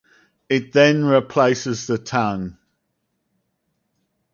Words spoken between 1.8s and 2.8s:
the tongue.